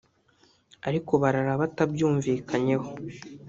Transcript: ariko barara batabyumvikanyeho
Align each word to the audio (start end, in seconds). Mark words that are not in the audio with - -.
ariko 0.87 1.11
barara 1.21 1.53
batabyumvikanyeho 1.61 2.87